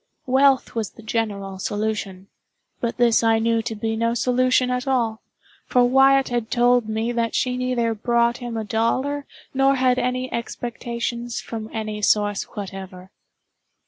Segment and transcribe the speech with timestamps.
[0.25, 5.21] Wealth was the general solution—but this I knew to be no solution at all;
[5.67, 10.33] for Wyatt had told me that she neither brought him a dollar nor had any
[10.33, 13.11] expectations from any source whatever.